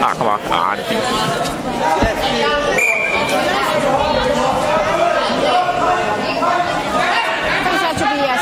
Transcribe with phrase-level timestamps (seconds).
[0.00, 0.40] Ah, kom op.
[0.50, 1.02] Ah, det er fint.
[7.64, 8.40] Kom så, Tobias.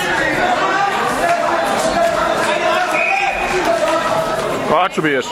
[4.70, 5.26] Godt, Tobias.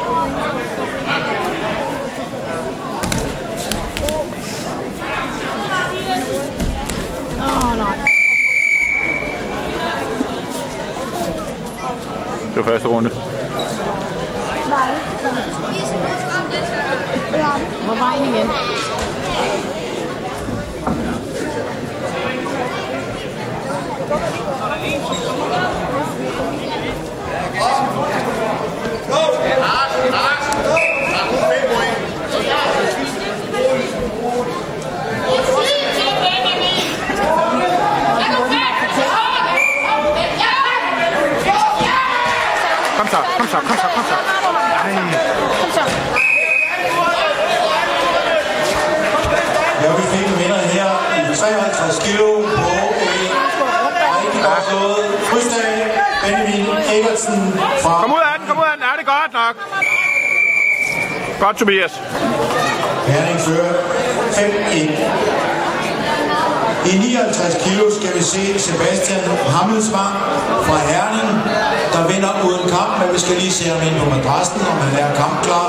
[12.55, 13.11] Det var første runde.
[14.69, 15.14] Nej.
[15.25, 15.33] Hvor
[17.87, 18.49] var vejen igen?
[42.99, 44.44] Kom så, kom så, kom så, kom så.
[44.75, 44.93] Ej.
[45.61, 45.85] Kom så.
[49.83, 50.91] Ja, vi fik en vinder her
[51.33, 55.91] i 53 kilo på en rigtig godt slået freestyle.
[56.23, 58.83] Benjamin Evertsen fra Kom ud af den, kom ud af den.
[58.87, 59.55] Ja, det er godt nok.
[61.41, 61.93] Godt, Tobias.
[63.07, 63.73] Herning fører
[64.33, 65.35] 5-1.
[66.93, 69.21] I 59 kilo skal vi se Sebastian
[69.55, 70.15] Hammelsvang
[70.67, 71.31] fra Herning,
[71.95, 74.95] der vinder uden kamp, men vi skal lige se ham ind på madrassen, om han
[75.05, 75.67] er kampklar.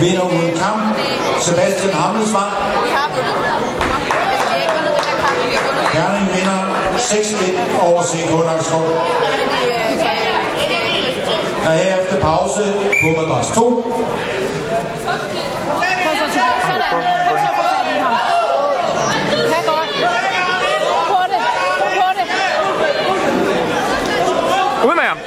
[0.00, 0.82] Vinder uden kamp,
[1.40, 2.52] Sebastian Hammelsvang.
[5.92, 6.60] Herning vinder
[6.96, 8.86] 6-1 over CK Nakskov.
[11.66, 13.84] Og herefter pause på madras 2.
[16.04, 16.92] Kom så, Sådan.
[17.28, 18.14] Kom så, få fat i ham.
[19.52, 19.90] Kan godt.
[20.92, 21.40] Ro på det.
[21.80, 22.26] Ro på det.
[24.88, 25.18] Ud med ham.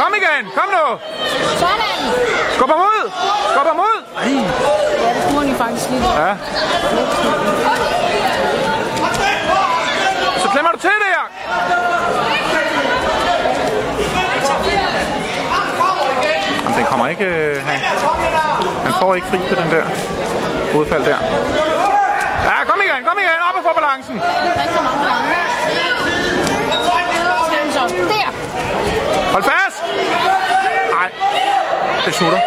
[0.00, 0.86] Kom igen, kom nu.
[1.62, 1.94] Sådan.
[2.54, 3.10] Skub ham ud.
[3.52, 3.98] Skub ham ud.
[4.16, 4.30] Ej.
[5.04, 6.02] Ja, det kunne han faktisk lige.
[6.22, 6.36] Ja.
[10.42, 11.22] Så klemmer du til der.
[16.62, 17.24] Jamen, den kommer ikke...
[17.24, 17.78] øh, Han,
[18.84, 19.84] han får ikke fri på den der
[20.72, 21.18] hovedfald der.
[22.44, 23.38] Ja, kom igen, kom igen.
[23.48, 24.16] Op og få balancen.
[32.14, 32.40] ikke smutter.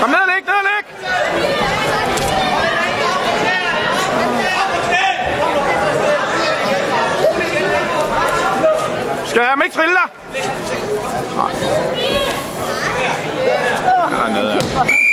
[0.00, 0.84] Kom ned, læg, ned, læg!
[9.26, 10.08] Skal jeg ikke trille dig?
[11.36, 11.50] Nej.
[14.10, 15.05] Han er nede.